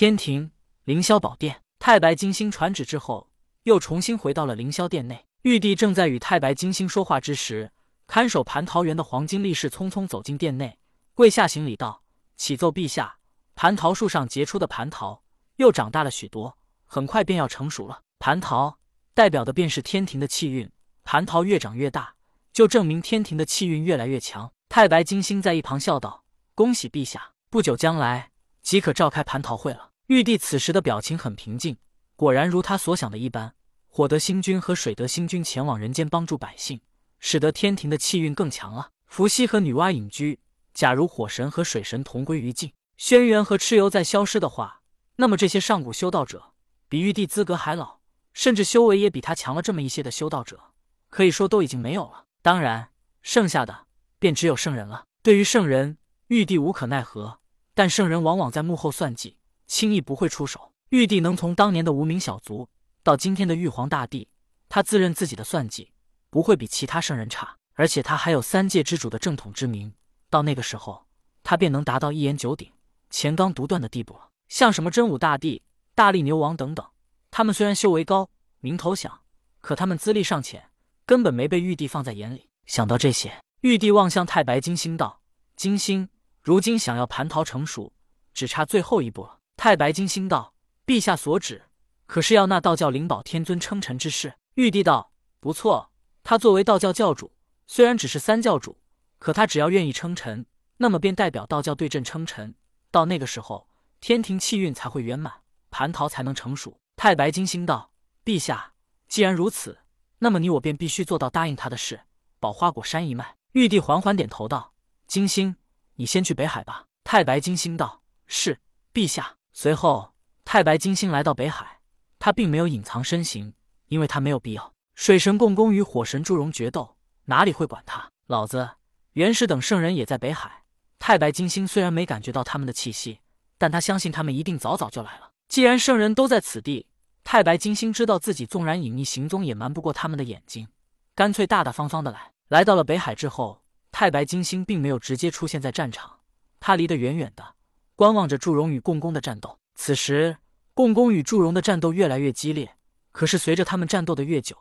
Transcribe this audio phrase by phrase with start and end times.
[0.00, 0.52] 天庭
[0.84, 3.32] 凌霄宝殿，太白金星传旨之后，
[3.64, 5.26] 又重新回到了凌霄殿内。
[5.42, 7.72] 玉帝正在与太白金星说话之时，
[8.06, 10.78] 看守蟠桃园的黄金力士匆匆走进殿内，
[11.14, 12.04] 跪下行礼道
[12.38, 13.18] ：“启奏陛下，
[13.56, 15.20] 蟠桃树上结出的蟠桃
[15.56, 16.56] 又长大了许多，
[16.86, 18.02] 很快便要成熟了。
[18.20, 18.78] 蟠桃
[19.14, 20.70] 代表的便是天庭的气运，
[21.04, 22.14] 蟠桃越长越大，
[22.52, 26.22] 就证明天庭的气运越来越强。”太白金星在一旁笑道
[26.54, 28.30] ：“恭喜陛下，不久将来
[28.62, 31.76] 即可召开蟠桃会了。”玉帝此时的表情很平静，
[32.16, 33.54] 果然如他所想的一般。
[33.88, 36.80] 火德星君和水德星君前往人间帮助百姓，
[37.18, 38.88] 使得天庭的气运更强了。
[39.06, 40.40] 伏羲和女娲隐居，
[40.72, 44.80] 假如火神和水神同归于尽，轩辕和蚩尤再消失的话，
[45.16, 46.54] 那么这些上古修道者
[46.88, 47.98] 比玉帝资格还老，
[48.32, 50.72] 甚至修为也比他强了这么一些的修道者，
[51.10, 52.24] 可以说都已经没有了。
[52.40, 52.88] 当然，
[53.20, 53.84] 剩下的
[54.18, 55.04] 便只有圣人了。
[55.22, 57.40] 对于圣人，玉帝无可奈何，
[57.74, 59.36] 但圣人往往在幕后算计，
[59.68, 60.72] 轻易不会出手。
[60.88, 62.68] 玉帝能从当年的无名小卒。
[63.04, 64.28] 到今天的玉皇大帝，
[64.68, 65.92] 他自认自己的算计
[66.28, 69.94] 不会比其他圣人差，而且他还有三界之主的正统之名。
[70.28, 71.06] 到那个时候，
[71.42, 72.70] 他便能达到一言九鼎、
[73.10, 74.28] 乾纲独断的地步了。
[74.48, 75.62] 像什么真武大帝、
[75.94, 76.86] 大力牛王等等，
[77.30, 78.28] 他们虽然修为高、
[78.60, 79.20] 名头响，
[79.60, 80.70] 可他们资历尚浅，
[81.06, 82.48] 根本没被玉帝放在眼里。
[82.66, 85.22] 想到这些，玉帝望向太白金星道
[85.56, 86.10] ：“金星，
[86.42, 87.92] 如今想要蟠桃成熟，
[88.34, 90.54] 只差最后一步了。”太白金星道
[90.86, 91.64] ：“陛下所指。”
[92.06, 95.90] 可是要那道教灵宝天尊称臣之事，玉帝道不错。
[96.22, 97.32] 他作为道教教主，
[97.66, 98.78] 虽然只是三教主，
[99.18, 102.54] 可他只要愿意称臣，那么便代表道教对阵称臣。
[102.92, 103.68] 到那个时候，
[104.00, 105.34] 天庭气运才会圆满，
[105.72, 106.78] 蟠桃才能成熟。
[106.94, 107.90] 太白金星道
[108.24, 108.74] ：“陛下，
[109.08, 109.80] 既然如此，
[110.20, 112.02] 那么你我便必须做到答应他的事，
[112.38, 114.72] 保花果山一脉。”玉帝缓缓点头道
[115.08, 115.56] ：“金星，
[115.96, 118.60] 你先去北海吧。”太白金星道：“是，
[118.94, 120.14] 陛下。”随后，
[120.44, 121.80] 太白金星来到北海。
[122.20, 123.54] 他并没有隐藏身形，
[123.88, 124.72] 因为他没有必要。
[124.94, 128.08] 水神共工与火神祝融决斗，哪里会管他？
[128.28, 128.70] 老子
[129.14, 130.62] 元始等圣人也在北海。
[131.00, 133.18] 太白金星虽然没感觉到他们的气息，
[133.58, 135.32] 但他相信他们一定早早就来了。
[135.48, 136.86] 既然圣人都在此地，
[137.24, 140.68] 太白金星知道自己纵然隐匿行踪，也瞒不过他们的眼睛，
[141.16, 142.30] 干脆大大方方的来。
[142.46, 146.20] 来到了北海之后，太白金星并没有直接出现在战场，
[146.60, 147.56] 他离得远远的，
[147.98, 149.58] 观望着祝融与共工的战斗。
[149.74, 150.36] 此时。
[150.72, 152.76] 共工与祝融的战斗越来越激烈，
[153.10, 154.56] 可是随着他们战斗的越久，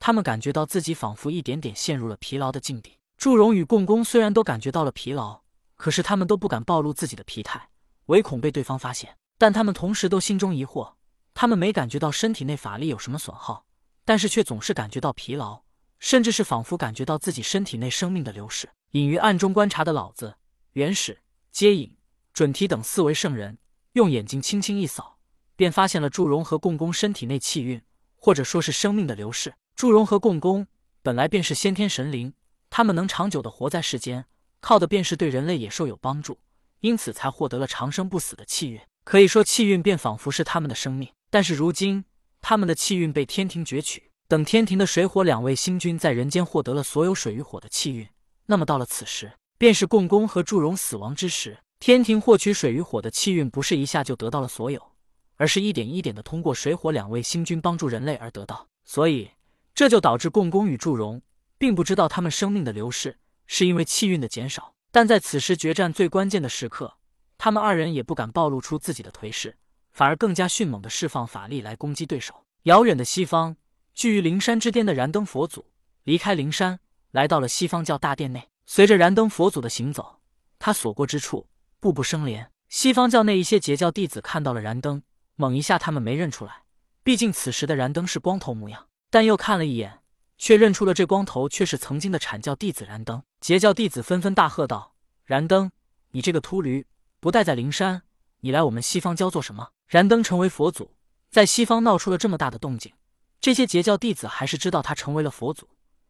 [0.00, 2.98] 他们感觉到自己仿佛一点点陷入了疲劳的境地。
[3.16, 5.42] 祝融与共工虽然都感觉到了疲劳，
[5.76, 7.68] 可是他们都不敢暴露自己的疲态，
[8.06, 9.16] 唯恐被对方发现。
[9.38, 10.94] 但他们同时都心中疑惑：
[11.34, 13.64] 他们没感觉到身体内法力有什么损耗，
[14.04, 15.62] 但是却总是感觉到疲劳，
[16.00, 18.68] 甚至是仿佛感觉到自己身体内生命的流逝。
[18.90, 20.34] 隐于暗中观察的老子、
[20.72, 21.20] 元始、
[21.52, 21.96] 接引、
[22.32, 23.58] 准提等四位圣人，
[23.92, 25.18] 用眼睛轻轻一扫。
[25.56, 27.82] 便发现了祝融和共工身体内气运，
[28.16, 29.52] 或者说是生命的流逝。
[29.76, 30.66] 祝融和共工
[31.02, 32.32] 本来便是先天神灵，
[32.70, 34.24] 他们能长久的活在世间，
[34.60, 36.38] 靠的便是对人类野兽有帮助，
[36.80, 38.80] 因此才获得了长生不死的气运。
[39.04, 41.10] 可以说，气运便仿佛是他们的生命。
[41.28, 42.06] 但是如今，
[42.40, 44.10] 他们的气运被天庭攫取。
[44.28, 48.08] 等天庭的水火两位星君在人间获得了所有水与火的气运，
[48.46, 51.58] 那么到了此时，便是共工和祝融死亡之时。
[51.80, 54.92] 天庭获取水与火的气运，不是一下就得到了所有。
[55.36, 59.30] 而是一点一点的通过水火两位星君帮助人类而得到，所以
[59.74, 61.22] 这就导致共工与祝融
[61.56, 64.74] 并不知道他们生命的流逝是因为气运的减少。
[64.92, 66.98] 但在此时决战最关键的时刻，
[67.38, 69.56] 他们二人也不敢暴露出自己的颓势，
[69.92, 72.44] 反而更加迅猛的释放法力来攻击对手。
[72.64, 73.56] 遥远的西方，
[73.94, 75.64] 居于灵山之巅的燃灯佛祖
[76.04, 76.80] 离开灵山，
[77.12, 78.50] 来到了西方教大殿内。
[78.66, 80.20] 随着燃灯佛祖的行走，
[80.58, 81.46] 他所过之处，
[81.80, 82.50] 步步生莲。
[82.68, 85.02] 西方教内一些截教弟子看到了燃灯。
[85.34, 86.64] 猛一下，他们没认出来，
[87.02, 88.86] 毕竟此时的燃灯是光头模样。
[89.08, 90.00] 但又看了一眼，
[90.36, 93.22] 却认出了这光头却是曾经的阐教弟子燃灯。
[93.40, 95.72] 截教弟子纷纷大喝道：“燃灯，
[96.10, 96.86] 你这个秃驴，
[97.18, 98.02] 不待在灵山，
[98.40, 100.94] 你来我们西方教做什么？”燃灯成为佛祖，
[101.30, 102.92] 在西方闹出了这么大的动静，
[103.40, 105.68] 这些截教弟子还是知道他成为了佛祖。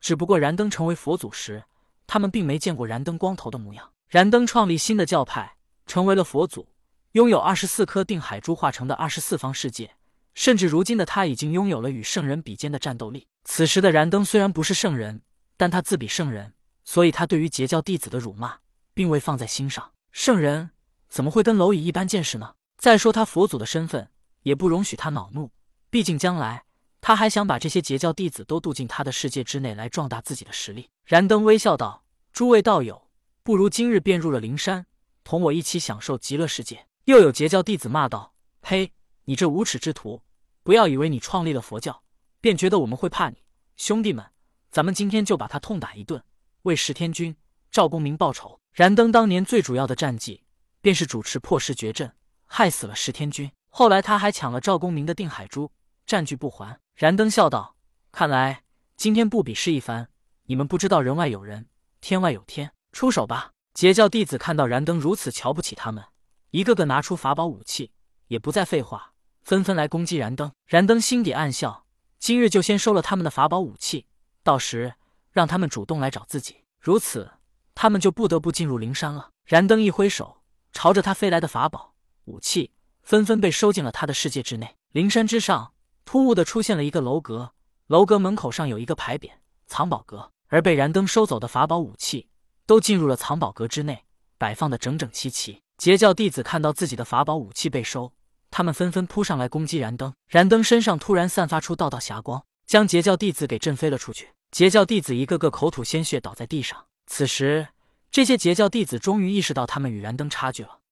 [0.00, 1.64] 只不过燃灯成为佛祖时，
[2.08, 3.92] 他们并没见过燃灯光头的模样。
[4.08, 5.56] 燃灯创立新的教派，
[5.86, 6.68] 成为了佛祖。
[7.12, 9.96] 拥有二十四颗定海珠化成的二十四方世界，
[10.34, 13.26] 甚至如今的他已经拥有了与圣人比肩的战斗力。
[13.44, 15.20] 此时的燃灯虽然不是圣人，
[15.58, 18.58] 但他自比圣人，所以他对于截教弟子的辱骂
[18.94, 19.92] 并未放在心上。
[20.10, 20.70] 圣人
[21.08, 22.54] 怎么会跟蝼蚁一般见识呢？
[22.78, 24.08] 再说他佛祖的身份
[24.42, 25.50] 也不容许他恼怒，
[25.90, 26.64] 毕竟将来
[27.02, 30.88] 他还想把这些截教弟子都渡进他的世界之内来壮大自己的实力。
[31.04, 33.08] 燃灯微笑道：“诸位道友，
[33.42, 34.86] 不如今日便入了灵山，
[35.24, 38.92] 同我一起享受极乐世界。”又有截教弟子骂道：“呸！
[39.24, 40.22] 你这无耻之徒，
[40.62, 42.02] 不要以为你创立了佛教，
[42.40, 43.38] 便觉得我们会怕你。
[43.76, 44.24] 兄弟们，
[44.70, 46.22] 咱们今天就把他痛打一顿，
[46.62, 47.36] 为石天君、
[47.70, 48.60] 赵公明报仇。
[48.72, 50.44] 燃灯当年最主要的战绩，
[50.80, 52.14] 便是主持破石绝阵，
[52.46, 53.50] 害死了石天君。
[53.68, 55.72] 后来他还抢了赵公明的定海珠，
[56.06, 56.78] 占据不还。
[56.94, 57.76] 燃灯笑道
[58.12, 58.62] ：“看来
[58.96, 60.08] 今天不比试一番。
[60.44, 61.66] 你们不知道人外有人，
[62.00, 66.04] 天外有天，出手吧！”截教弟子看到燃灯如此瞧不起他们，
[66.50, 67.92] 一个个拿出法宝武器，
[68.28, 70.52] 也不再废话，纷纷来攻击燃灯。
[70.66, 71.86] 燃灯心底暗笑：
[72.18, 74.06] 今日就先收了他们的法宝武器，
[74.42, 74.94] 到时
[75.30, 77.30] 让他们主动来找自己，如此。
[77.74, 79.30] 他们就不得不进入灵山了。
[79.46, 80.42] 燃灯一挥手，
[80.72, 81.94] 朝着他飞来的法宝
[82.26, 82.70] 武器
[83.02, 84.76] 纷纷被收进了他的世界之内。
[84.90, 85.72] 灵山之上，
[86.04, 87.54] 突兀的出现了一个楼阁，
[87.86, 89.30] 楼阁门口上有一个牌匾
[89.66, 92.28] “藏宝阁”，而被燃灯收走的法宝武器
[92.72, 94.02] 都进入了藏宝阁之内，
[94.38, 95.60] 摆放的整整齐齐。
[95.76, 98.14] 截教弟子看到自己的法宝武器被收，
[98.50, 100.14] 他们纷纷扑上来攻击燃灯。
[100.26, 104.30] 燃灯身上突然散发出道道霞光，将截教弟子给震飞了出去。
[104.50, 106.86] 截教弟子一个个口吐鲜血，倒在地上。
[107.06, 107.68] 此时，
[108.10, 110.78] 这些截教弟子终于意识到他们与燃灯差距了。